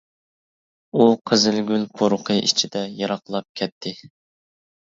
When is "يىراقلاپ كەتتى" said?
3.03-3.93